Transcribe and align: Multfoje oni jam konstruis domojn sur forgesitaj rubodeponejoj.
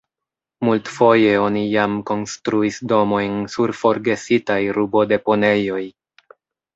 Multfoje 0.67 1.33
oni 1.47 1.61
jam 1.73 1.97
konstruis 2.11 2.79
domojn 2.93 3.35
sur 3.57 3.73
forgesitaj 3.81 4.57
rubodeponejoj. 4.79 5.83